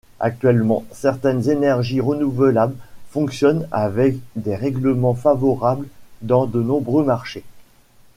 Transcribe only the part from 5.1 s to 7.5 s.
favorables dans de nombreux marchés.